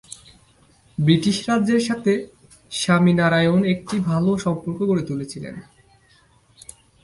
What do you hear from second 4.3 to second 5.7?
সম্পর্ক গড়ে তুলেছিলেন।